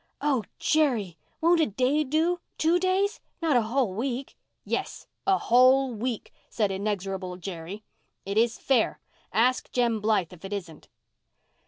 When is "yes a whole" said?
4.65-5.93